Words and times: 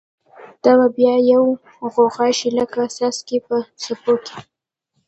دا 0.63 0.71
به 0.79 0.87
بیا 0.95 1.15
یوه 1.31 1.91
غوغا 1.95 2.27
شی، 2.37 2.49
لکه 2.57 2.81
څاڅکی 2.95 3.37
په 3.45 3.55
څپو 3.81 4.13
کی 4.25 4.37